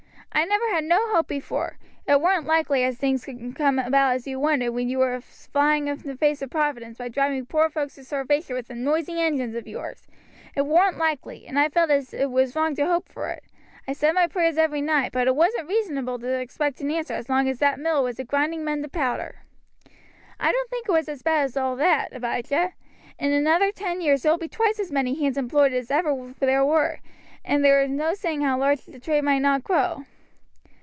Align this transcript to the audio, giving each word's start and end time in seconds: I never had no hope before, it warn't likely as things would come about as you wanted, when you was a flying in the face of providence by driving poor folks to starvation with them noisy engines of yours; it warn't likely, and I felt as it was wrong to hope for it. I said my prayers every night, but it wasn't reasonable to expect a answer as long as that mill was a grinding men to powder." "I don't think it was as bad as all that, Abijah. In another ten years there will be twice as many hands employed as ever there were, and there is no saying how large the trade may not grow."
I 0.33 0.45
never 0.45 0.71
had 0.73 0.85
no 0.85 1.11
hope 1.13 1.27
before, 1.27 1.77
it 2.07 2.19
warn't 2.21 2.47
likely 2.47 2.85
as 2.85 2.97
things 2.97 3.27
would 3.27 3.53
come 3.55 3.77
about 3.77 4.15
as 4.15 4.25
you 4.25 4.39
wanted, 4.39 4.69
when 4.69 4.87
you 4.89 4.99
was 4.99 5.19
a 5.21 5.21
flying 5.51 5.87
in 5.87 5.97
the 5.99 6.15
face 6.15 6.41
of 6.41 6.49
providence 6.49 6.97
by 6.97 7.09
driving 7.09 7.45
poor 7.45 7.69
folks 7.69 7.95
to 7.95 8.03
starvation 8.05 8.55
with 8.55 8.67
them 8.69 8.81
noisy 8.81 9.21
engines 9.21 9.55
of 9.55 9.67
yours; 9.67 10.07
it 10.55 10.61
warn't 10.65 10.97
likely, 10.97 11.45
and 11.45 11.59
I 11.59 11.67
felt 11.69 11.91
as 11.91 12.13
it 12.13 12.31
was 12.31 12.55
wrong 12.55 12.75
to 12.77 12.85
hope 12.87 13.09
for 13.09 13.29
it. 13.29 13.43
I 13.87 13.93
said 13.93 14.13
my 14.13 14.25
prayers 14.25 14.57
every 14.57 14.81
night, 14.81 15.11
but 15.11 15.27
it 15.27 15.35
wasn't 15.35 15.67
reasonable 15.67 16.17
to 16.19 16.39
expect 16.39 16.81
a 16.81 16.85
answer 16.85 17.13
as 17.13 17.29
long 17.29 17.49
as 17.49 17.59
that 17.59 17.79
mill 17.79 18.01
was 18.01 18.17
a 18.17 18.23
grinding 18.23 18.63
men 18.63 18.81
to 18.83 18.89
powder." 18.89 19.39
"I 20.39 20.51
don't 20.51 20.69
think 20.71 20.87
it 20.87 20.91
was 20.93 21.09
as 21.09 21.21
bad 21.21 21.43
as 21.43 21.57
all 21.57 21.75
that, 21.75 22.13
Abijah. 22.13 22.73
In 23.19 23.33
another 23.33 23.71
ten 23.71 23.99
years 23.99 24.23
there 24.23 24.31
will 24.31 24.39
be 24.39 24.47
twice 24.47 24.79
as 24.79 24.93
many 24.93 25.13
hands 25.19 25.37
employed 25.37 25.73
as 25.73 25.91
ever 25.91 26.33
there 26.39 26.65
were, 26.65 26.99
and 27.43 27.63
there 27.63 27.83
is 27.83 27.91
no 27.91 28.13
saying 28.13 28.41
how 28.41 28.57
large 28.57 28.85
the 28.85 28.97
trade 28.99 29.25
may 29.25 29.37
not 29.37 29.63
grow." 29.63 30.05